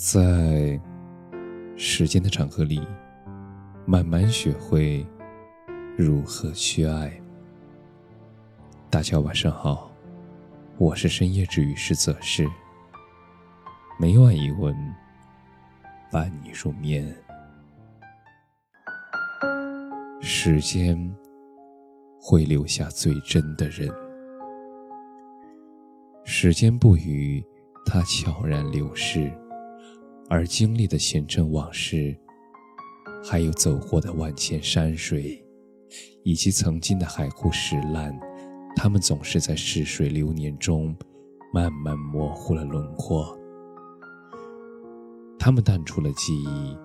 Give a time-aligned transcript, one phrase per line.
[0.00, 0.80] 在
[1.76, 2.80] 时间的长河里，
[3.84, 5.04] 慢慢学会
[5.96, 7.20] 如何去爱。
[8.88, 9.90] 大家晚上好，
[10.76, 12.48] 我是深夜治愈师泽是。
[13.98, 14.72] 每晚一文
[16.12, 17.12] 伴你入眠。
[20.20, 20.96] 时间
[22.20, 23.92] 会留下最真的人，
[26.24, 27.44] 时间不语，
[27.84, 29.28] 它悄然流逝。
[30.30, 32.14] 而经历的前尘往事，
[33.24, 35.42] 还有走过的万千山水，
[36.22, 38.14] 以及曾经的海枯石烂，
[38.76, 40.94] 他们总是在逝水流年中，
[41.52, 43.34] 慢慢模糊了轮廓。
[45.38, 46.76] 他们淡出了记忆，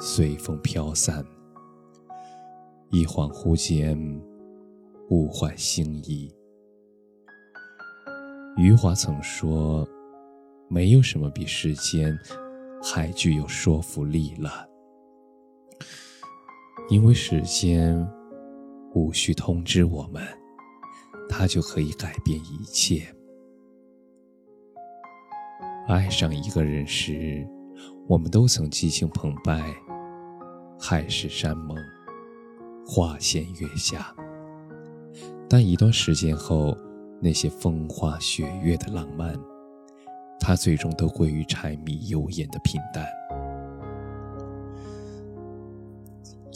[0.00, 1.24] 随风飘散。
[2.90, 3.96] 一恍惚间，
[5.10, 6.34] 物换星移。
[8.56, 9.88] 余华曾说
[10.68, 12.18] ：“没有什么比时间。”
[12.82, 14.68] 还具有说服力了，
[16.90, 17.96] 因为时间
[18.92, 20.20] 无需通知我们，
[21.28, 23.06] 它就可以改变一切。
[25.86, 27.46] 爱上一个人时，
[28.08, 29.62] 我们都曾激情澎湃，
[30.78, 31.76] 海誓山盟，
[32.84, 34.14] 花前月下。
[35.48, 36.76] 但一段时间后，
[37.20, 39.38] 那些风花雪月的浪漫。
[40.44, 43.06] 他最终都归于柴米油盐的平淡。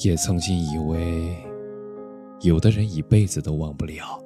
[0.02, 1.36] 也曾经以为，
[2.40, 4.20] 有的人一辈子都忘不了，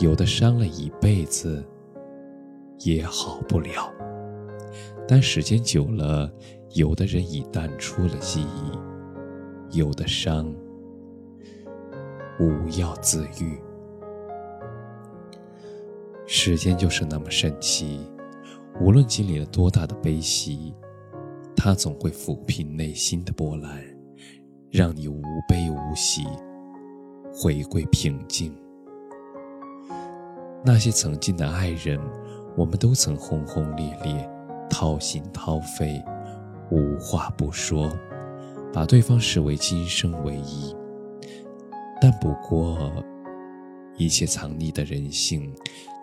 [0.00, 1.64] 有的伤了一辈子
[2.80, 3.88] 也好不了。
[5.06, 6.28] 但时间久了，
[6.74, 10.52] 有的人已淡出了记忆，有的伤
[12.40, 13.56] 无药自愈。
[16.26, 18.00] 时间就是那么神奇。
[18.80, 20.72] 无论经历了多大的悲喜，
[21.56, 23.82] 它总会抚平内心的波澜，
[24.70, 26.24] 让你无悲无喜，
[27.34, 28.54] 回归平静。
[30.64, 32.00] 那些曾经的爱人，
[32.56, 34.30] 我们都曾轰轰烈烈，
[34.70, 36.00] 掏心掏肺，
[36.70, 37.90] 无话不说，
[38.72, 40.72] 把对方视为今生唯一。
[42.00, 42.92] 但不过，
[43.96, 45.52] 一切藏匿的人性，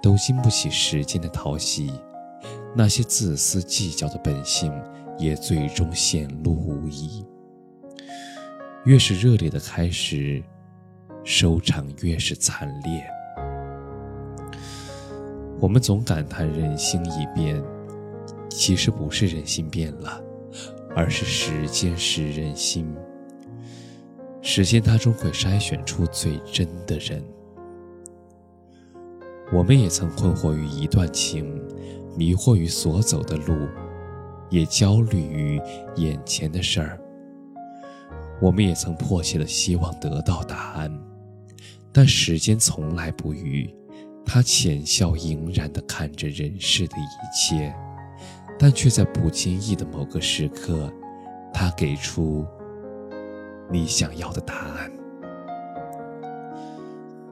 [0.03, 1.90] 都经不起时间的淘洗。
[2.78, 4.69] 那些自私计较的本性，
[5.18, 7.25] 也最终显露无遗。
[8.84, 10.44] 越是热烈的开始，
[11.24, 13.03] 收场越是惨烈。
[15.59, 17.64] 我们总感叹人心已变，
[18.50, 20.22] 其实不是人心变了，
[20.94, 22.94] 而是时间使人心。
[24.41, 27.24] 时间它终会筛选出最真的人。
[29.53, 31.65] 我们也曾困惑于一段情。
[32.16, 33.68] 迷惑于所走的路，
[34.50, 35.62] 也焦虑于
[35.96, 37.00] 眼前的事儿。
[38.42, 40.92] 我们也曾迫切的希望得到答案，
[41.92, 43.74] 但时间从来不语，
[44.26, 47.74] 他浅笑盈然的看着人世的一切，
[48.59, 50.92] 但却在不经意的某个时刻，
[51.53, 52.46] 他给出
[53.72, 54.92] 你想要的答案。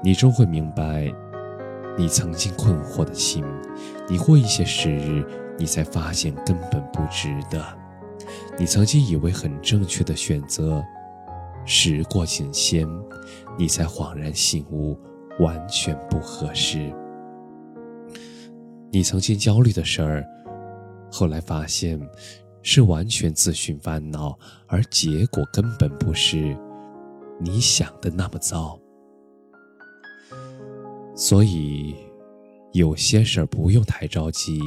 [0.02, 1.14] 你终会明白。
[1.98, 3.44] 你曾经困惑的心，
[4.10, 5.24] 你过一些时日，
[5.58, 7.64] 你才发现根本不值得。
[8.58, 10.84] 你曾经以为很正确的选择，
[11.66, 12.88] 时过境迁，
[13.58, 14.98] 你才恍然醒悟，
[15.40, 16.92] 完全不合适。
[18.92, 20.26] 你曾经焦虑的事儿，
[21.12, 22.00] 后来发现
[22.64, 24.38] 是完全自寻烦恼，
[24.68, 26.58] 而结果根本不是
[27.40, 28.80] 你想的那么糟。
[31.26, 31.96] 所以，
[32.74, 34.60] 有些事儿不用太着急，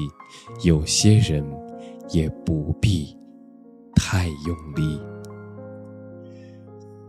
[0.65, 1.45] 有些人
[2.09, 3.15] 也不必
[3.95, 4.99] 太用力。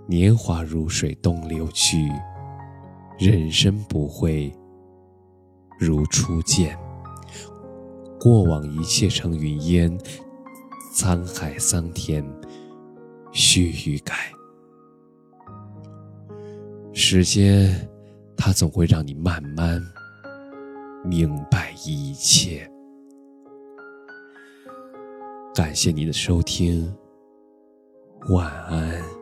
[0.05, 2.09] 年华如水东流去，
[3.17, 4.53] 人生不会
[5.79, 6.77] 如初见。
[8.19, 9.97] 过往一切成云烟，
[10.93, 12.21] 沧海桑田
[13.31, 14.13] 须臾改。
[16.91, 17.89] 时间。
[18.47, 19.85] 它总会让你慢慢
[21.03, 22.65] 明白一切。
[25.53, 26.95] 感谢你的收听，
[28.29, 29.16] 晚安。